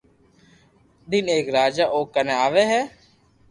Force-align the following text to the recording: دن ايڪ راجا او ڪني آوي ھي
دن 1.09 1.25
ايڪ 1.35 1.45
راجا 1.57 1.85
او 1.93 2.01
ڪني 2.13 2.33
آوي 2.47 2.63
ھي 2.71 2.81